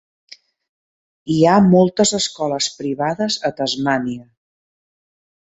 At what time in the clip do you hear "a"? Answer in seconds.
3.51-3.53